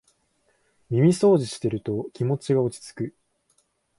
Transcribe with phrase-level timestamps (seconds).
[0.89, 3.13] 耳そうじしてると気持ちが落ちつく